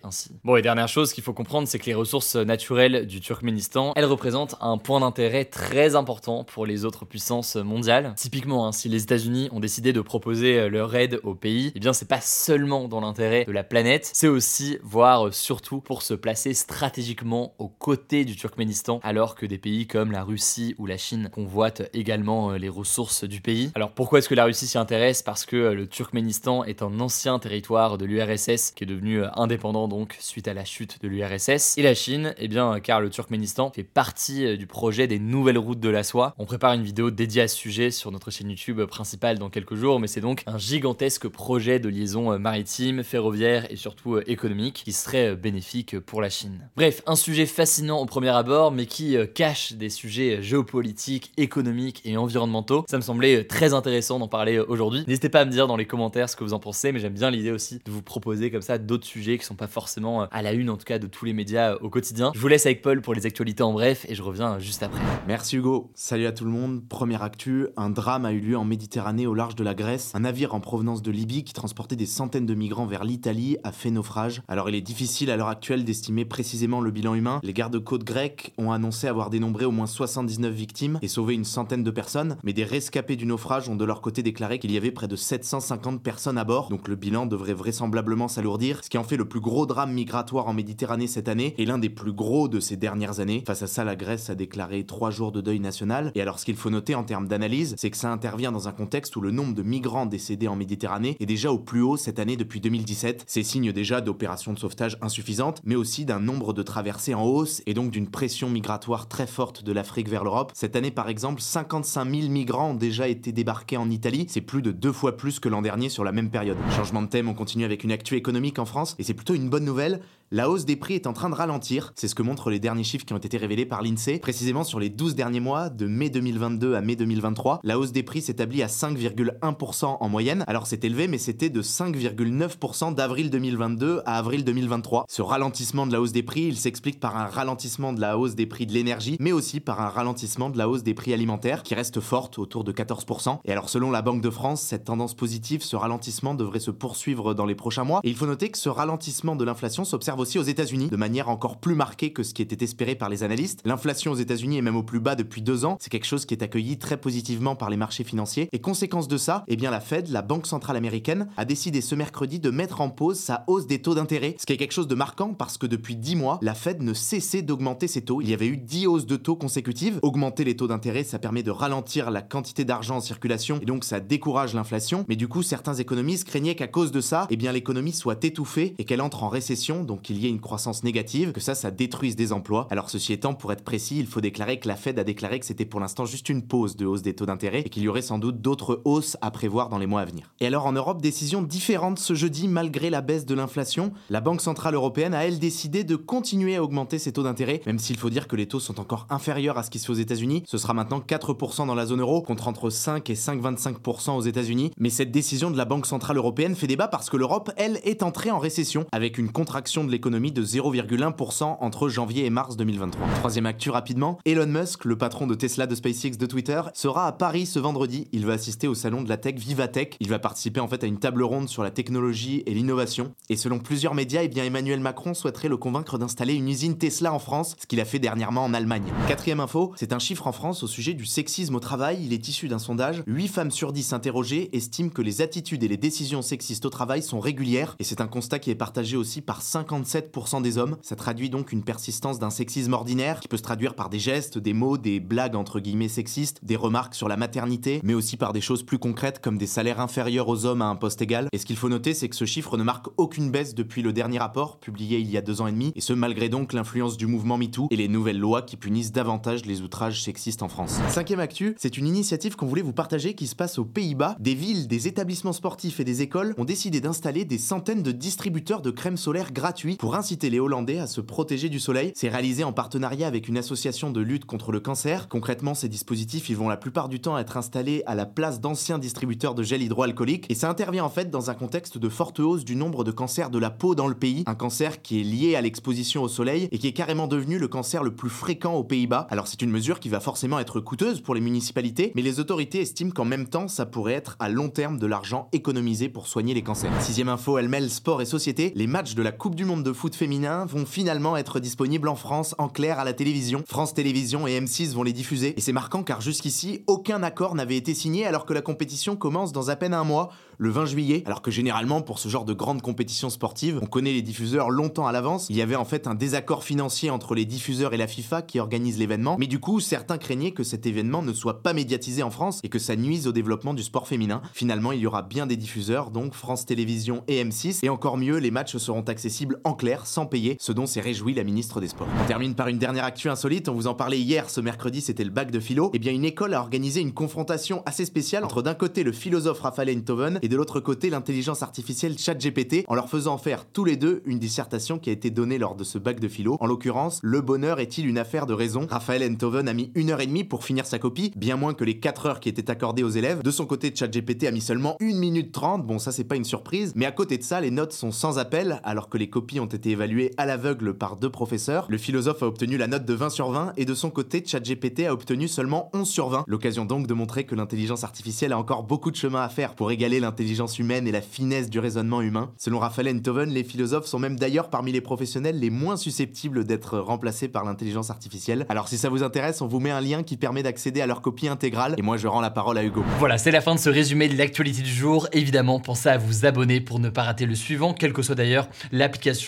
Bon, 0.45 0.57
et 0.57 0.63
dernière 0.63 0.89
chose 0.89 1.13
qu'il 1.13 1.25
faut 1.25 1.33
comprendre, 1.33 1.69
c'est 1.69 1.79
que 1.79 1.87
les 1.87 1.95
ressources 1.95 2.37
naturelles 2.37 3.07
du 3.07 3.21
Turkménistan, 3.21 3.93
elles 3.97 4.05
représentent 4.05 4.57
un 4.61 4.79
point 4.79 5.01
d'intérêt 5.01 5.45
très 5.45 5.95
important 5.97 6.45
pour 6.45 6.67
les 6.67 6.85
autres 6.85 7.05
puissances 7.05 7.57
mondiales. 7.57 8.15
Typiquement, 8.17 8.67
hein, 8.67 8.73
si 8.73 8.89
les 8.89 9.03
États-Unis 9.03 9.49
ont 9.53 9.61
décidé 9.61 9.93
de 9.93 10.01
proposer 10.01 10.69
leur 10.69 10.95
aide 10.95 11.21
au 11.23 11.35
pays, 11.35 11.73
eh 11.75 11.81
bien 11.81 11.93
c'est 11.93 12.09
pas 12.09 12.21
seulement 12.21 12.89
dans 12.89 13.01
l'intérêt 13.01 13.45
de 13.45 13.53
la 13.53 13.65
planète, 13.65 14.11
c'est 14.13 14.29
aussi, 14.29 14.79
voire 14.83 15.33
surtout, 15.33 15.81
pour 15.81 16.03
se 16.03 16.15
placer 16.15 16.55
stratégiquement 16.55 17.55
aux 17.59 17.69
côtés 17.69 18.25
du 18.25 18.37
Turkménistan, 18.37 19.01
alors 19.03 19.35
que 19.35 19.47
des 19.47 19.59
pays 19.59 19.87
comme 19.87 20.13
la 20.13 20.23
Russie 20.23 20.75
ou 20.79 20.87
la 20.87 20.97
Chine 20.97 21.31
convoitent 21.33 21.83
également 21.93 22.53
euh, 22.53 22.59
les 22.59 22.69
ressources 22.69 23.25
du 23.25 23.41
pays. 23.41 23.71
Alors 23.75 23.93
pourquoi 23.93 24.19
est-ce 24.19 24.29
que 24.29 24.35
la 24.35 24.45
Russie 24.45 24.67
s'y 24.67 24.79
intéresse? 24.79 25.23
Parce 25.23 25.45
que 25.45 25.57
le 25.57 25.87
Turkménistan 25.87 26.65
est 26.65 26.83
un 26.83 27.01
ancien 27.01 27.39
territoire 27.39 27.99
de 27.99 28.05
l'URSS 28.05 28.73
qui 28.73 28.85
est 28.85 28.87
devenu 28.87 29.23
euh, 29.23 29.29
donc 29.73 30.17
suite 30.21 30.49
à 30.49 30.55
la 30.55 30.65
chute 30.65 31.03
de 31.03 31.09
l'URSS. 31.09 31.79
Et 31.79 31.83
la 31.83 31.95
Chine, 31.95 32.35
eh 32.39 32.49
bien 32.49 32.79
car 32.81 33.01
le 33.01 33.11
Turkménistan 33.11 33.71
fait 33.75 33.83
partie 33.83 34.45
euh, 34.45 34.57
du 34.57 34.67
projet 34.67 35.07
des 35.07 35.19
nouvelles 35.19 35.59
routes 35.59 35.81
de 35.81 35.89
la 35.89 36.05
soie. 36.05 36.35
On 36.39 36.45
prépare 36.45 36.75
une 36.75 36.83
vidéo 36.83 37.11
dédiée 37.11 37.43
à 37.43 37.49
ce 37.49 37.57
sujet 37.57 37.91
sur 37.91 38.13
notre 38.13 38.31
chaîne 38.31 38.51
YouTube 38.51 38.85
principale 38.85 39.39
dans 39.39 39.51
quelques 39.51 39.75
jours, 39.75 39.99
mais 39.99 40.07
c'est 40.07 40.21
donc 40.21 40.43
un 40.47 40.59
gigantesque 40.59 41.29
projet 41.29 41.81
de 41.81 41.89
liaison 41.89 42.33
euh, 42.33 42.39
maritime, 42.39 43.03
ferroviaire 43.03 43.67
et 43.71 43.77
surtout 43.77 44.17
euh, 44.17 44.25
économique 44.27 44.83
qui 44.85 44.93
serait 44.93 45.35
bénéfique 45.37 45.99
pour 45.99 46.21
la 46.21 46.29
Chine. 46.29 46.69
Bref, 46.77 47.03
un 47.07 47.17
sujet 47.17 47.47
fascinant 47.47 47.99
au 48.01 48.07
premier 48.07 48.29
abord, 48.29 48.73
mais 48.73 48.87
qui 48.87 49.17
cache 49.35 49.73
des 49.73 49.89
sujets 49.89 50.43
géopolitiques, 50.43 51.33
économiques 51.37 52.03
et 52.05 52.17
environnementaux. 52.17 52.85
Ça 52.89 52.97
me 52.97 53.03
semblait 53.03 53.45
très 53.45 53.75
intéressant 53.75 54.19
d'en 54.19 54.29
parler 54.29 54.59
aujourd'hui. 54.59 55.05
N'hésitez 55.07 55.29
pas 55.29 55.41
à 55.41 55.45
me 55.45 55.51
dire 55.51 55.67
dans 55.67 55.77
les 55.77 55.87
commentaires 55.87 56.29
ce 56.29 56.37
que 56.37 56.45
vous 56.45 56.53
en 56.53 56.59
pensez, 56.59 56.93
mais 56.93 57.01
j'aime 57.01 57.15
bien 57.15 57.31
l'idée 57.31 57.51
aussi 57.51 57.81
de 57.85 57.91
vous 57.91 58.03
proposer 58.03 58.51
comme 58.51 58.63
ça 58.63 58.79
d'autres 58.79 59.07
sujets 59.07 59.39
qui 59.39 59.45
sont 59.45 59.55
forcément 59.67 60.23
euh, 60.23 60.27
à 60.31 60.43
la 60.43 60.53
une 60.53 60.71
en 60.71 60.77
tout 60.77 60.85
cas 60.85 60.99
de 60.99 61.07
tous 61.07 61.25
les 61.25 61.33
médias 61.33 61.73
euh, 61.73 61.79
au 61.81 61.91
quotidien. 61.91 62.33
Je 62.35 62.41
vous 62.41 62.49
laisse 62.49 62.67
avec 62.67 62.83
Paul 62.83 63.01
pour 63.01 63.15
les 63.15 63.27
actualités 63.27 63.63
en 63.63 63.73
bref 63.73 64.07
et 64.09 64.15
je 64.15 64.23
reviens 64.23 64.59
juste 64.59 64.83
après. 64.83 65.01
Merci 65.27 65.57
Hugo. 65.57 65.91
Salut 65.95 66.27
à 66.27 66.33
tout 66.33 66.45
le 66.45 66.51
monde. 66.51 66.83
Première 66.89 67.23
actu, 67.23 67.67
un 67.77 67.91
drame 67.91 68.25
a 68.25 68.33
eu 68.33 68.41
lieu 68.41 68.57
en 68.57 68.65
Méditerranée 68.65 69.27
au 69.27 69.35
large 69.35 69.55
de 69.55 69.65
la 69.65 69.75
Grèce. 69.75 70.13
Un 70.15 70.21
navire 70.21 70.55
en 70.55 70.61
provenance 70.61 71.03
de 71.03 71.11
Libye 71.11 71.45
qui 71.45 71.53
transportait 71.53 71.97
des 71.97 72.07
centaines 72.07 72.47
de 72.47 72.55
migrants 72.55 72.87
vers 72.87 73.05
l'Italie 73.05 73.57
a 73.65 73.73
fait 73.73 73.91
naufrage. 73.91 74.43
Alors 74.49 74.69
il 74.69 74.75
est 74.75 74.81
difficile 74.81 75.31
à 75.31 75.37
l'heure 75.37 75.49
actuelle 75.49 75.85
d'estimer 75.85 76.25
précisément 76.25 76.81
le 76.81 76.91
bilan 76.91 77.15
humain. 77.15 77.41
Les 77.43 77.53
gardes-côtes 77.53 78.05
grecs 78.05 78.53
ont 78.59 78.73
annoncé 78.73 79.07
avoir 79.07 79.31
dénombré 79.31 79.65
au 79.65 79.71
moins 79.71 79.87
79 79.87 80.53
victimes 80.53 80.99
et 81.03 81.09
sauvé 81.09 81.35
une 81.35 81.45
centaine 81.45 81.83
de 81.83 81.91
personnes, 81.91 82.37
mais 82.43 82.53
des 82.53 82.65
rescapés 82.65 83.17
du 83.17 83.27
naufrage 83.27 83.69
ont 83.69 83.77
de 83.77 83.85
leur 83.85 84.01
côté 84.01 84.23
déclaré 84.23 84.59
qu'il 84.59 84.73
y 84.73 84.77
avait 84.77 84.91
près 84.91 85.09
de 85.09 85.17
750 85.17 86.03
personnes 86.03 86.39
à 86.39 86.45
bord, 86.45 86.69
donc 86.69 86.89
le 86.89 86.97
bilan 86.97 87.27
devrait 87.27 87.55
vraisemblablement 87.55 88.29
s'alourdir, 88.29 88.81
ce 88.83 88.91
qui 88.91 88.99
en 88.99 89.05
fait 89.05 89.17
le 89.17 89.29
plus 89.29 89.41
gros 89.41 89.52
drame 89.53 89.93
migratoire 89.93 90.49
en 90.49 90.55
Méditerranée 90.55 91.07
cette 91.07 91.29
année 91.29 91.55
est 91.59 91.65
l'un 91.65 91.79
des 91.79 91.91
plus 91.91 92.13
gros 92.13 92.49
de 92.49 92.59
ces 92.59 92.77
dernières 92.77 93.21
années. 93.21 93.45
Face 93.47 93.63
à 93.63 93.67
ça, 93.67 93.85
la 93.85 93.97
Grèce 93.97 94.31
a 94.31 94.35
déclaré 94.35 94.85
trois 94.85 95.11
jours 95.11 95.31
de 95.31 95.41
deuil 95.41 95.61
national. 95.61 96.11
Et 96.15 96.23
alors, 96.23 96.39
ce 96.39 96.45
qu'il 96.45 96.57
faut 96.57 96.71
noter 96.71 96.95
en 96.95 97.05
termes 97.05 97.29
d'analyse, 97.29 97.75
c'est 97.77 97.91
que 97.91 97.97
ça 97.97 98.11
intervient 98.11 98.51
dans 98.51 98.67
un 98.67 98.73
contexte 98.73 99.15
où 99.17 99.21
le 99.21 99.31
nombre 99.31 99.55
de 99.55 99.63
migrants 99.63 100.07
décédés 100.07 100.49
en 100.49 100.57
Méditerranée 100.57 101.17
est 101.21 101.27
déjà 101.27 101.53
au 101.53 101.59
plus 101.59 101.83
haut 101.83 101.97
cette 101.97 102.19
année 102.19 102.37
depuis 102.37 102.61
2017. 102.61 103.25
C'est 103.27 103.43
signe 103.43 103.73
déjà 103.73 104.01
d'opérations 104.01 104.53
de 104.53 104.59
sauvetage 104.59 104.97
insuffisantes, 105.03 105.61
mais 105.65 105.75
aussi 105.75 106.05
d'un 106.05 106.21
nombre 106.21 106.53
de 106.53 106.63
traversées 106.63 107.15
en 107.15 107.25
hausse 107.25 107.63
et 107.67 107.75
donc 107.75 107.91
d'une 107.91 108.09
pression 108.09 108.49
migratoire 108.49 109.09
très 109.09 109.27
forte 109.27 109.63
de 109.63 109.73
l'Afrique 109.73 110.09
vers 110.09 110.25
l'Europe. 110.25 110.53
Cette 110.55 110.77
année, 110.77 110.91
par 110.91 111.09
exemple, 111.09 111.43
55 111.43 112.11
000 112.11 112.29
migrants 112.29 112.71
ont 112.71 112.75
déjà 112.75 113.07
été 113.09 113.33
débarqués 113.33 113.77
en 113.77 113.91
Italie. 113.91 114.27
C'est 114.29 114.41
plus 114.41 114.63
de 114.63 114.73
deux 114.73 114.93
fois 114.93 115.17
plus 115.17 115.41
que 115.41 115.49
l'an 115.49 115.61
dernier 115.61 115.91
sur 115.91 116.05
la 116.05 116.13
même 116.13 116.31
période. 116.31 116.57
Changement 116.71 117.03
de 117.03 117.09
thème, 117.09 117.29
on 117.29 117.35
continue 117.35 117.65
avec 117.65 117.85
une 117.85 117.93
actu 117.93 118.17
économique 118.17 118.59
en 118.59 118.65
France 118.65 118.97
et 118.99 119.03
c'est 119.03 119.15
plutôt 119.15 119.35
une 119.35 119.42
bonne 119.51 119.65
nouvelle 119.65 120.01
la 120.33 120.49
hausse 120.49 120.65
des 120.65 120.77
prix 120.77 120.95
est 120.95 121.07
en 121.07 121.13
train 121.13 121.29
de 121.29 121.35
ralentir. 121.35 121.93
C'est 121.95 122.09
ce 122.09 122.15
que 122.15 122.23
montrent 122.23 122.49
les 122.49 122.59
derniers 122.59 122.85
chiffres 122.85 123.05
qui 123.05 123.13
ont 123.13 123.19
été 123.19 123.37
révélés 123.37 123.67
par 123.67 123.83
l'INSEE. 123.83 124.19
Précisément 124.19 124.65
sur 124.65 124.81
les 124.81 124.89
12 124.89 125.15
derniers 125.15 125.41
mois, 125.41 125.69
de 125.69 125.87
mai 125.87 126.09
2022 126.09 126.75
à 126.75 126.81
mai 126.81 126.97
2023, 126.97 127.61
la 127.63 127.79
hausse 127.79 127.93
des 127.93 128.03
prix 128.03 128.23
s'établit 128.23 128.63
à 128.63 128.67
5,1% 128.67 129.99
en 130.01 130.09
moyenne. 130.09 130.43
Alors 130.47 130.67
c'est 130.67 130.87
élevé, 130.87 131.07
mais 131.07 131.19
c'était 131.19 131.51
de 131.51 131.61
5,9% 131.61 132.95
d'avril 132.95 133.29
2022 133.29 134.01
à 134.07 134.17
avril 134.17 134.43
2023. 134.43 135.05
Ce 135.07 135.21
ralentissement 135.21 135.87
de 135.87 135.93
la 135.93 136.01
hausse 136.01 136.13
des 136.13 136.23
prix, 136.23 136.45
il 136.45 136.57
s'explique 136.57 136.99
par 136.99 137.15
un 137.19 137.27
ralentissement 137.27 137.93
de 137.93 138.01
la 138.01 138.17
hausse 138.17 138.35
des 138.35 138.47
prix 138.47 138.65
de 138.65 138.73
l'énergie, 138.73 139.19
mais 139.21 139.33
aussi 139.33 139.61
par 139.61 139.83
un 139.83 139.91
ralentissement 139.91 140.49
de 140.49 140.57
la 140.57 140.67
hausse 140.67 140.83
des 140.83 140.95
prix 140.95 141.13
alimentaires, 141.13 141.63
qui 141.63 141.75
reste 141.75 142.01
forte, 142.01 142.39
autour 142.39 142.65
de 142.65 142.73
14%. 142.73 143.41
Et 143.45 143.53
alors 143.53 143.69
selon 143.69 143.91
la 143.91 144.01
Banque 144.01 144.23
de 144.23 144.31
France, 144.31 144.63
cette 144.63 144.85
tendance 144.85 145.13
positive, 145.13 145.63
ce 145.63 145.77
ralentissement 145.77 146.35
devrait 146.35 146.59
se 146.59 146.71
poursuivre 146.71 147.35
dans 147.35 147.45
les 147.45 147.55
prochains 147.55 147.85
mois. 147.85 148.01
Et 148.03 148.09
il 148.09 148.17
faut 148.17 148.25
noter 148.25 148.49
que 148.49 148.57
ce 148.57 148.71
ralentissement 148.71 149.37
de 149.37 149.45
l'inflation 149.45 149.85
s'observe 149.85 150.22
aussi 150.23 150.39
aux 150.39 150.43
États-Unis, 150.43 150.89
de 150.89 150.97
manière 150.97 151.29
encore 151.29 151.59
plus 151.59 151.75
marquée 151.75 152.13
que 152.13 152.23
ce 152.23 152.33
qui 152.33 152.43
était 152.43 152.65
espéré 152.65 152.95
par 152.95 153.09
les 153.09 153.23
analystes. 153.23 153.61
L'inflation 153.65 154.13
aux 154.13 154.17
États-Unis 154.17 154.59
est 154.59 154.63
même 154.63 154.77
au 154.77 154.83
plus 154.83 155.01
bas 155.01 155.15
depuis 155.15 155.43
deux 155.43 155.65
ans. 155.65 155.77
C'est 155.81 155.91
quelque 155.91 156.07
chose 156.07 156.25
qui 156.25 156.35
est 156.35 156.43
accueilli 156.43 156.79
très 156.79 156.97
positivement 156.97 157.57
par 157.57 157.71
les 157.71 157.77
marchés 157.77 158.05
financiers. 158.05 158.49
Et 158.53 158.61
conséquence 158.61 159.09
de 159.09 159.17
ça, 159.17 159.45
eh 159.49 159.57
bien 159.57 159.71
la 159.71 159.81
Fed, 159.81 160.09
la 160.09 160.23
Banque 160.23 160.47
centrale 160.47 160.77
américaine, 160.77 161.29
a 161.37 161.45
décidé 161.45 161.81
ce 161.81 161.95
mercredi 161.95 162.41
de 162.41 162.51
mettre 162.51 162.81
en 162.81 162.89
pause 162.89 163.19
sa 163.19 163.45
hausse 163.49 163.67
des 163.67 163.83
taux 163.83 163.95
d'intérêt, 163.95 164.37
ce 164.39 164.47
qui 164.47 164.53
est 164.53 164.57
quelque 164.57 164.73
chose 164.73 164.89
de 164.89 164.95
marquant 164.95 165.35
parce 165.35 165.59
que 165.59 165.67
depuis 165.67 165.97
dix 165.97 166.17
mois, 166.17 166.39
la 166.43 166.55
Fed 166.55 166.83
ne 166.83 166.95
cessait 166.95 167.43
d'augmenter 167.43 167.89
ses 167.89 168.03
taux. 168.03 168.21
Il 168.21 168.31
y 168.31 168.35
avait 168.35 168.47
eu 168.47 168.57
dix 168.57 168.87
hausses 168.87 169.07
de 169.07 169.17
taux 169.17 169.37
consécutives. 169.37 169.99
Augmenter 170.03 170.45
les 170.45 170.57
taux 170.57 170.69
d'intérêt, 170.69 171.05
ça 171.05 171.19
permet 171.19 171.43
de 171.43 171.51
ralentir 171.51 172.11
la 172.11 172.23
quantité 172.23 172.65
d'argent 172.65 172.97
en 172.97 173.01
circulation 173.01 173.59
et 173.61 173.67
donc 173.67 173.85
ça 173.85 174.01
décourage 174.01 174.55
l'inflation. 174.55 175.05
Mais 175.09 175.17
du 175.17 175.29
coup, 175.29 175.43
certains 175.43 175.75
économistes 175.75 176.29
craignaient 176.29 176.55
qu'à 176.55 176.69
cause 176.69 176.93
de 176.93 177.01
ça, 177.01 177.27
eh 177.31 177.37
bien 177.37 177.53
l'économie 177.53 177.93
soit 177.93 178.23
étouffée 178.25 178.75
et 178.79 178.85
qu'elle 178.85 179.01
entre 179.01 179.25
en 179.25 179.29
récession, 179.29 179.85
donc 179.85 180.02
qu'il 180.03 180.19
y 180.19 180.27
ait 180.27 180.31
une 180.31 180.41
croissance 180.41 180.85
négative, 180.85 181.33
que 181.33 181.41
ça, 181.41 181.55
ça 181.55 181.71
détruise 181.71 182.17
des 182.17 182.33
emplois. 182.33 182.67
Alors 182.71 182.91
ceci 182.91 183.13
étant, 183.13 183.35
pour 183.35 183.53
être 183.53 183.65
précis, 183.65 183.99
il 183.99 184.07
faut 184.07 184.21
déclarer 184.21 184.59
que 184.59 184.69
la 184.69 184.77
Fed 184.77 184.99
a 184.99 185.05
déclaré 185.05 185.41
que 185.41 185.47
c'était 185.47 185.65
pour 185.65 185.81
l'instant 185.81 186.05
juste 186.05 186.29
une 186.29 186.43
pause 186.43 186.77
de 186.77 186.87
hausse 186.87 187.03
des 187.03 187.15
taux 187.15 187.27
d'intérêt 187.27 187.61
et 187.61 187.69
qu'il 187.69 187.83
y 187.83 187.89
aurait 187.89 188.03
sans 188.03 188.19
doute 188.19 188.41
d'autres 188.41 188.83
hausses 188.85 189.17
à 189.21 189.31
prévoir 189.31 189.69
dans 189.69 189.79
les 189.79 189.87
mois 189.87 190.03
à 190.03 190.05
venir. 190.05 190.33
Et 190.41 190.47
alors 190.47 190.67
en 190.67 190.73
Europe, 190.73 191.01
décision 191.01 191.43
différente 191.43 191.99
ce 191.99 192.15
jeudi 192.15 192.49
malgré 192.49 192.91
la 192.91 193.01
baisse 193.01 193.27
de 193.27 193.35
l'inflation. 193.35 193.93
La 194.11 194.21
Banque 194.21 194.41
Centrale 194.41 194.75
Européenne 194.75 195.15
a 195.15 195.25
elle 195.25 195.39
décidé 195.39 195.85
de 195.85 195.97
continuer 195.97 196.57
à 196.57 196.63
augmenter 196.63 196.99
ses 196.99 197.13
taux 197.13 197.23
d'intérêt, 197.23 197.61
même 197.67 197.79
s'il 197.79 197.97
faut 197.97 198.11
dire 198.11 198.29
que 198.29 198.37
les 198.37 198.47
taux 198.47 198.61
sont 198.61 198.81
encore 198.81 199.07
inférieurs 199.11 199.59
à 199.59 199.63
ce 199.63 199.71
qui 199.71 199.79
se 199.79 199.87
fait 199.87 199.93
aux 199.93 199.97
États-Unis. 199.97 200.43
Ce 200.47 200.59
sera 200.59 200.75
maintenant 200.75 201.01
4% 201.01 201.67
dans 201.67 201.75
la 201.75 201.87
zone 201.87 202.01
euro 202.01 202.23
contre 202.23 202.49
entre 202.49 202.71
5 202.71 203.09
et 203.09 203.15
5,25% 203.15 204.17
aux 204.17 204.23
États-Unis. 204.23 204.73
Mais 204.79 204.91
cette 204.91 205.11
décision 205.11 205.51
de 205.51 205.57
la 205.57 205.65
Banque 205.65 205.87
Centrale 205.87 206.17
Européenne 206.17 206.55
fait 206.55 206.67
débat 206.67 206.89
parce 206.89 207.11
que 207.11 207.17
l'Europe, 207.17 207.51
elle, 207.57 207.81
est 207.85 208.03
entrée 208.03 208.31
en 208.31 208.39
récession 208.39 208.87
avec 208.93 209.19
une 209.19 209.31
contraction 209.31 209.85
de 209.85 209.92
l'économie 209.93 210.33
de 210.33 210.45
0,1% 210.45 211.59
entre 211.61 211.89
janvier 211.89 212.25
et 212.25 212.31
mars 212.31 212.57
2023. 212.57 213.07
Troisième 213.17 213.47
actu 213.47 213.71
rapidement, 213.71 214.19
Elon 214.25 214.47
Musk, 214.47 214.85
le 214.85 214.97
patron 214.97 215.27
de 215.27 215.35
Tesla, 215.35 215.67
de 215.67 215.75
SpaceX, 215.75 216.17
de 216.19 216.27
Twitter, 216.27 216.61
sera 216.75 217.07
à 217.07 217.13
Paris 217.13 217.47
ce 217.47 217.59
vendredi. 217.59 218.09
Il 218.13 218.27
va 218.27 218.33
assister 218.33 218.67
au 218.67 218.75
salon 218.75 219.03
de 219.03 219.09
la 219.09 219.17
tech 219.17 219.37
Vivatech. 219.37 219.97
Il 220.01 220.09
va 220.09 220.19
participer 220.19 220.61
en 220.61 220.69
fait 220.69 220.83
à 220.83 220.87
une 220.87 220.99
table 220.99 221.23
ronde 221.23 221.49
sur 221.49 221.63
la 221.63 221.71
technologie 221.71 222.43
et 222.47 222.55
l'innovation. 222.55 223.15
Et 223.29 223.37
selon 223.37 223.59
plusieurs 223.59 223.95
médias, 223.95 224.23
eh 224.23 224.29
bien 224.29 224.45
Emmanuel 224.45 224.81
Macron 224.81 225.15
souhaiterait 225.15 225.49
le 225.49 225.57
convaincre 225.57 225.99
d'installer 225.99 226.35
une 226.35 226.49
usine 226.49 226.79
Tesla 226.79 227.13
en 227.13 227.19
France, 227.19 227.55
ce 227.61 227.67
qu'il 227.67 227.81
a 227.81 227.85
fait 227.85 227.99
dernièrement 227.99 228.45
en 228.45 228.55
Allemagne. 228.55 228.85
Quatrième 229.07 229.41
info, 229.41 229.73
c'est 229.77 229.93
un 229.93 229.99
chiffre 229.99 230.27
en 230.27 230.33
France 230.33 230.63
au 230.63 230.67
sujet 230.67 230.95
du 230.95 231.07
sexisme 231.07 231.55
au 231.55 231.61
travail. 231.61 231.99
Il 232.05 232.13
est 232.13 232.29
issu 232.29 232.49
d'un 232.49 232.59
sondage. 232.59 233.03
8 233.07 233.29
femmes 233.29 233.51
sur 233.51 233.73
10 233.73 233.93
interrogées 233.93 234.55
estiment 234.57 234.89
que 234.91 235.03
les 235.03 235.21
attitudes 235.21 235.63
et 235.63 235.69
les 235.69 235.77
décisions 235.77 236.23
sexistes 236.23 236.65
au 236.65 236.71
travail 236.71 237.03
sont 237.03 237.21
régulières. 237.21 237.77
Et 237.79 237.85
c'est 237.85 238.01
un 238.01 238.07
constat 238.07 238.39
qui 238.39 238.51
est 238.51 238.55
partagé 238.55 238.97
aussi 238.97 239.21
par 239.21 239.43
57% 239.85 240.43
des 240.43 240.59
hommes. 240.59 240.77
Ça 240.83 240.97
traduit 240.97 241.31
donc 241.31 241.53
une 241.53 241.63
persistance 241.63 242.19
d'un 242.19 242.31
sexisme 242.31 242.73
ordinaire 242.73 243.21
qui 243.21 243.29
peut 243.29 243.37
se 243.37 243.43
traduire 243.43 243.75
par 243.75 243.89
des 243.89 243.99
gestes, 243.99 244.39
des 244.39 244.53
mots, 244.53 244.79
des 244.79 245.01
blagues 245.01 245.37
entre 245.37 245.61
guillemets 245.61 245.89
sexistes, 245.89 246.41
des 246.43 246.57
remarques 246.57 246.95
sur 246.95 247.09
la 247.09 247.17
maternité, 247.17 247.81
mais 247.85 247.95
aussi 247.95 248.17
par 248.17 248.33
des 248.33 248.41
choses 248.41 248.63
plus 248.63 248.79
concrètes 248.79 249.21
comme 249.21 249.39
des 249.39 249.47
salaires 249.47 249.81
inférieurs 249.81 250.29
aux 250.29 250.47
hommes 250.47 250.63
à 250.63 250.67
un 250.67 250.77
poste 250.77 251.03
égal. 251.03 251.29
Et 251.33 251.39
ce 251.39 251.47
qu'il 251.47 251.57
faut 251.57 251.69
noter, 251.69 251.95
c'est 251.95 252.09
que 252.09 252.17
ce 252.17 252.25
chiffre 252.25 252.57
ne 252.57 252.63
marque 252.63 252.87
aucune 252.97 253.31
baisse 253.31 253.55
depuis 253.55 253.83
le 253.83 253.93
dernier 253.93 254.19
rapport, 254.19 254.59
publié 254.59 254.99
il 254.99 255.11
y 255.11 255.17
a 255.17 255.23
deux 255.23 255.41
ans 255.41 255.47
et 255.47 255.53
demi, 255.53 255.73
et 255.75 255.81
ce 255.81 255.93
malgré 255.93 256.29
donc 256.29 256.53
l'influence 256.53 256.97
du 256.97 257.07
mouvement 257.07 257.39
MeToo 257.39 257.69
et 257.71 257.77
les 257.77 257.89
nouvelles 257.89 258.19
lois 258.19 258.43
qui 258.43 258.57
punissent 258.57 258.93
davantage 258.93 259.45
les 259.47 259.61
outrages 259.61 260.03
sexistes 260.03 260.43
en 260.43 260.49
France. 260.49 260.79
Cinquième 260.89 261.21
actu, 261.21 261.55
c'est 261.59 261.77
une 261.77 261.87
initiative 261.87 262.37
qu'on 262.37 262.47
voulait 262.47 262.63
vous 262.63 262.73
partager 262.73 263.15
qui 263.15 263.27
se 263.27 263.37
passe 263.37 263.59
aux 263.59 263.65
Pays-Bas. 263.65 264.17
Des 264.21 264.35
villes, 264.35 264.69
des 264.69 264.89
établissements 264.89 265.33
sportifs 265.33 265.81
et 265.81 265.85
des 265.85 266.03
écoles 266.03 266.35
ont 266.39 266.45
décidé 266.45 266.81
d'installer 266.81 267.25
des 267.25 267.39
centaines 267.39 267.83
de 267.83 267.93
distributeurs 267.93 268.63
de 268.63 268.71
crème 268.71 268.97
solaire 268.97 269.33
gratuits 269.33 269.72
pour 269.79 269.97
inciter 269.97 270.31
les 270.31 270.41
Hollandais 270.41 270.79
à 270.79 270.87
se 270.87 271.01
protéger 271.01 271.49
du 271.49 271.61
soleil. 271.61 271.93
C'est 271.95 272.09
réalisé 272.09 272.45
en 272.45 272.53
partenariat 272.53 273.07
avec 273.07 273.29
une 273.29 273.39
association 273.39 273.91
de 273.91 274.01
lutte 274.01 274.25
contre 274.25 274.53
le 274.53 274.61
cancer. 274.61 275.09
Concrètement, 275.09 275.55
ces 275.55 275.69
dispositifs, 275.69 276.29
ils 276.29 276.37
vont 276.37 276.49
la 276.49 276.57
plupart 276.57 276.89
du 276.89 277.01
temps 277.01 277.19
être 277.19 277.37
installés 277.37 277.83
à 277.87 277.95
la 277.95 278.07
place 278.07 278.41
d'anciens 278.41 278.79
distributeurs 278.79 279.35
de 279.35 279.43
gel 279.43 279.63
hydroalcoolique 279.63 280.27
et 280.31 280.35
ça 280.35 280.51
intervient 280.51 280.85
en 280.85 280.89
fait 280.89 281.11
dans 281.11 281.31
un 281.31 281.35
contexte 281.35 281.79
de 281.79 281.89
forte 281.89 282.21
hausse 282.21 282.45
du 282.45 282.57
nombre 282.57 282.85
de 282.85 282.91
cancers 282.91 283.31
de 283.31 283.39
la 283.39 283.51
peau 283.51 283.75
dans 283.75 283.89
le 283.89 283.95
pays, 283.95 284.25
un 284.27 284.35
cancer 284.35 284.83
qui 284.83 285.01
est 285.01 285.05
lié 285.05 285.37
à 285.37 285.41
l'exposition 285.41 286.03
au 286.03 286.09
soleil 286.09 286.49
et 286.51 286.59
qui 286.59 286.67
est 286.67 286.73
carrément 286.73 287.07
devenu 287.07 287.39
le 287.39 287.49
cancer 287.49 287.83
le 287.83 287.95
plus 287.95 288.11
fréquent 288.11 288.55
aux 288.55 288.65
Pays-Bas. 288.65 289.07
Alors 289.11 289.29
c'est 289.29 289.43
une 289.43 289.51
mesure 289.51 289.81
qui 289.81 289.89
va 289.89 290.01
forcément 290.01 290.39
être 290.39 290.61
coûteuse 290.61 291.01
pour 291.01 291.15
les 291.15 291.21
municipalités, 291.21 291.93
mais 291.95 292.03
les 292.03 292.21
autorités 292.21 292.61
estiment 292.61 292.91
qu'en 292.91 293.05
même 293.05 293.29
temps 293.29 293.49
ça 293.49 293.67
pourrait 293.67 293.95
être 293.95 294.17
à 294.19 294.29
long 294.29 294.49
terme 294.49 294.79
de 294.79 294.87
l'argent 294.87 295.29
économisé 295.33 295.89
pour 295.89 296.07
soigner 296.07 296.35
les 296.35 296.43
cancers. 296.43 296.73
Sixième 296.81 297.09
info, 297.09 297.39
elle 297.39 297.49
mêle 297.49 297.71
sport 297.71 298.03
et 298.03 298.07
société. 298.07 298.53
Les 298.55 298.67
matchs 298.67 298.95
de 298.95 299.03
la 299.03 299.13
Coupe 299.13 299.35
du 299.35 299.45
Monde 299.45 299.62
de 299.63 299.73
foot 299.73 299.95
féminin 299.95 300.45
vont 300.47 300.67
finalement 300.67 301.17
être 301.17 301.41
disponibles 301.41 301.89
en 301.89 301.97
France 301.97 302.35
en 302.39 302.49
clair 302.49 302.79
à 302.79 302.85
la 302.85 302.93
télévision. 302.93 303.43
France 303.47 303.75
Télévisions 303.75 304.27
et 304.27 304.41
M6 304.41 304.75
vont 304.75 304.83
les 304.83 304.93
diffuser 304.93 305.35
et 305.37 305.41
c'est 305.41 305.53
marquant 305.53 305.83
car 305.83 306.01
jusqu'ici 306.01 306.63
aucun 306.67 307.03
accord 307.03 307.35
n'avait 307.35 307.57
été 307.57 307.75
signé 307.75 308.07
alors 308.07 308.27
que 308.27 308.33
la 308.33 308.43
compétition 308.43 308.97
commence 308.97 309.33
dans 309.33 309.49
à 309.49 309.57
peine 309.57 309.75
un 309.75 309.85
mois 309.85 310.11
le 310.39 310.51
20 310.51 310.67
juillet, 310.67 311.03
alors 311.07 311.23
que 311.23 311.31
généralement 311.31 311.83
pour 311.83 312.01
ce 312.01 312.09
genre 312.09 312.25
de 312.25 312.33
grande 312.33 312.63
compétition 312.63 313.11
sportive, 313.11 313.61
on 313.63 313.67
connaît 313.67 313.93
les 313.93 314.03
diffuseurs 314.03 314.51
longtemps 314.51 314.89
à 314.89 314.93
l'avance. 314.93 315.29
Il 315.31 315.37
y 315.37 315.43
avait 315.43 315.55
en 315.55 315.65
fait 315.65 315.87
un 315.87 315.95
désaccord 315.95 316.43
financier 316.43 316.91
entre 316.91 317.15
les 317.15 317.25
diffuseurs 317.25 317.75
et 317.75 317.77
la 317.77 317.87
FIFA 317.87 318.23
qui 318.23 318.41
organise 318.41 318.77
l'événement, 318.79 319.17
mais 319.19 319.29
du 319.29 319.39
coup 319.39 319.61
certains 319.61 319.99
craignaient 319.99 320.33
que 320.33 320.43
cet 320.43 320.67
événement 320.67 321.03
ne 321.03 321.13
soit 321.13 321.43
pas 321.43 321.53
médiatisé 321.53 322.03
en 322.03 322.11
France 322.11 322.41
et 322.43 322.49
que 322.49 322.59
ça 322.59 322.75
nuise 322.75 323.07
au 323.07 323.13
développement 323.13 323.55
du 323.55 323.63
sport 323.63 323.87
féminin. 323.87 324.21
Finalement, 324.33 324.73
il 324.73 324.81
y 324.81 324.87
aura 324.87 325.03
bien 325.03 325.27
des 325.27 325.37
diffuseurs, 325.37 325.91
donc 325.91 326.15
France 326.15 326.45
Télévisions 326.45 327.05
et 327.07 327.23
M6, 327.23 327.61
et 327.63 327.69
encore 327.69 327.97
mieux, 327.97 328.19
les 328.19 328.31
matchs 328.31 328.57
seront 328.57 328.83
accessibles 328.83 329.39
en 329.45 329.52
clair, 329.55 329.87
sans 329.87 330.07
payer, 330.07 330.37
ce 330.41 330.53
dont 330.53 330.67
s'est 330.67 330.81
réjoui 330.81 331.15
la 331.15 331.25
ministre 331.25 331.61
des 331.61 331.69
Sports. 331.69 331.89
On 332.03 332.07
termine 332.07 332.35
par 332.35 332.49
une 332.49 332.59
dernière 332.59 332.85
actu 332.85 333.09
insolite, 333.09 333.49
on 333.49 333.55
vous 333.55 333.67
en 333.67 333.75
parlait 333.75 334.01
hier, 334.01 334.31
ce 334.31 334.41
mercredi 334.41 334.81
c'était 334.81 335.05
le 335.05 335.11
bac 335.11 335.31
de 335.31 335.41
philo. 335.41 335.71
Eh 335.75 335.79
bien 335.79 335.93
une 335.93 336.05
école 336.05 336.35
a 336.35 336.41
organisé 336.41 336.81
une 336.81 336.93
confrontation 336.93 337.63
assez 337.67 337.85
spéciale 337.85 338.25
entre 338.25 338.43
d'un 338.43 338.55
côté 338.55 338.83
le 338.83 338.93
philosophe 338.93 339.41
Raphaël 339.41 339.77
Enthoven 339.77 340.19
et 340.23 340.29
de 340.29 340.37
l'autre 340.37 340.61
côté 340.61 340.91
l'intelligence 340.91 341.43
artificielle 341.43 341.99
ChatGPT 341.99 342.65
en 342.69 342.75
leur 342.75 342.89
faisant 342.89 343.19
faire 343.19 343.47
tous 343.47 343.65
les 343.65 343.77
deux 343.77 344.03
une 344.07 344.19
dissertation 344.19 344.79
qui 344.79 344.91
a 344.91 344.93
été 344.93 345.11
donnée 345.11 345.39
lors 345.39 345.55
de 345.55 345.65
ce 345.65 345.79
bac 345.79 346.01
de 346.01 346.09
philo. 346.09 346.37
En 346.41 346.47
l'occurrence, 346.47 347.01
le 347.03 347.21
bonheur 347.21 347.61
est-il 347.61 347.87
une 347.87 347.99
affaire 347.99 348.27
de 348.27 348.35
raison? 348.35 348.67
Raphaël 348.71 349.03
Enthoven 349.11 349.49
a 349.49 349.55
mis 349.55 349.71
une 349.75 349.91
heure 349.91 350.01
et 350.01 350.07
demie 350.07 350.25
pour 350.25 350.45
finir 350.45 350.67
sa 350.67 350.79
copie, 350.79 351.13
bien 351.17 351.37
moins 351.37 351.55
que 351.55 351.65
les 351.65 351.79
4 351.79 352.07
heures 352.07 352.21
qui 352.21 352.29
étaient 352.29 352.51
accordées 352.51 352.83
aux 352.83 352.91
élèves. 352.91 353.23
De 353.23 353.31
son 353.31 353.47
côté, 353.47 353.73
ChatGPT 353.75 354.27
a 354.27 354.31
mis 354.31 354.41
seulement 354.41 354.77
1 354.81 354.97
minute 354.97 355.33
30, 355.33 355.67
bon 355.67 355.79
ça 355.79 355.93
c'est 355.93 356.05
pas 356.05 356.17
une 356.17 356.25
surprise, 356.25 356.73
mais 356.77 356.87
à 356.87 356.93
côté 356.93 357.19
de 357.19 357.23
ça, 357.23 357.41
les 357.41 357.51
notes 357.51 357.73
sont 357.73 357.93
sans 357.93 358.19
appel 358.19 358.61
alors 358.65 358.89
que 358.89 358.99
les 358.99 359.09
copies 359.11 359.41
ont 359.41 359.42
été 359.47 359.71
évaluées 359.71 360.13
à 360.17 360.27
l'aveugle 360.27 360.75
par 360.75 360.97
deux 360.97 361.11
professeurs. 361.11 361.67
Le 361.69 361.79
philosophe 361.79 362.23
a 362.23 362.27
obtenu 362.27 362.57
la 362.57 362.67
note 362.67 362.85
de 362.85 362.95
20 362.95 363.11
sur 363.11 363.31
20 363.31 363.53
et 363.57 363.65
de 363.65 363.75
son 363.75 363.91
côté, 363.91 364.23
ChatGPT 364.25 364.87
a 364.87 364.93
obtenu 364.93 365.29
seulement 365.29 365.71
11 365.75 365.89
sur 365.89 366.09
20. 366.09 366.25
L'occasion 366.27 366.65
donc 366.65 366.87
de 366.87 366.95
montrer 366.95 367.25
que 367.25 367.35
l'intelligence 367.35 367.85
artificielle 367.85 368.33
a 368.33 368.39
encore 368.39 368.65
beaucoup 368.65 368.91
de 368.91 368.97
chemin 368.97 369.23
à 369.23 369.29
faire 369.29 369.55
pour 369.55 369.71
égaler 369.71 370.01
l'intelligence 370.01 370.59
humaine 370.59 370.87
et 370.87 370.93
la 370.93 371.01
finesse 371.01 371.51
du 371.51 371.59
raisonnement 371.59 372.01
humain. 372.01 372.31
Selon 372.39 372.59
Raphaël 372.59 372.95
Enthoven, 372.95 373.31
les 373.31 373.45
philosophes 373.45 373.87
sont 373.87 373.99
même 373.99 374.19
d'ailleurs 374.19 374.51
parmi 374.51 374.73
les 374.73 374.81
professionnels 374.81 375.39
les 375.39 375.51
moins 375.51 375.77
susceptibles 375.77 376.45
d'être 376.45 376.79
remplacés 376.79 377.29
par 377.29 377.45
l'intelligence 377.45 377.91
artificielle. 377.91 378.47
Alors 378.49 378.69
si 378.69 378.79
ça 378.79 378.89
vous 378.89 379.03
intéresse, 379.03 379.41
on 379.41 379.47
vous 379.47 379.61
met 379.61 379.71
un 379.71 379.81
lien 379.81 380.03
qui 380.03 380.17
permet 380.17 380.43
d'accéder 380.43 380.81
à 380.81 380.87
leur 380.87 381.03
copie 381.03 381.29
intégrale 381.29 381.75
et 381.79 381.83
moi 381.83 381.97
je 381.97 382.09
rends 382.09 382.21
la 382.21 382.31
parole 382.31 382.59
à 382.59 382.65
Hugo. 382.65 382.85
Voilà, 382.99 383.19
c'est 383.19 383.31
la 383.31 383.41
fin 383.41 383.55
de 383.55 383.61
ce 383.61 383.71
résumé 383.71 384.09
de 384.09 384.17
l'actualité 384.17 384.63
du 384.63 384.73
jour. 384.73 385.09
Évidemment, 385.13 385.61
pensez 385.61 385.89
à 385.89 385.99
vous 385.99 386.27
abonner 386.27 386.61
pour 386.61 386.79
ne 386.79 386.89
pas 386.89 387.03
rater 387.03 387.27
le 387.27 387.35
suivant, 387.35 387.75
quelle 387.75 387.93
que 387.93 388.03
soit 388.03 388.15
d'ailleurs 388.15 388.49